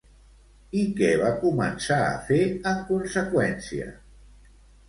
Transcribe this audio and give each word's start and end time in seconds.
I 0.83 0.85
què 0.99 1.09
va 1.23 1.27
començar 1.43 1.99
a 2.07 2.17
fer 2.31 2.41
en 2.73 2.81
conseqüència? 2.89 3.93